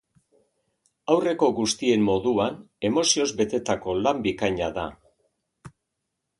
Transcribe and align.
Aurreko 1.15 1.49
guztien 1.59 2.07
moduan, 2.07 2.57
emozioz 2.91 3.29
betetako 3.43 3.97
lan 4.03 4.27
bikaina 4.27 4.75
da. 4.81 4.91